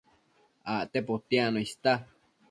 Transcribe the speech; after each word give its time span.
Acte 0.75 1.03
potiacno 1.09 1.61
ista 1.67 1.93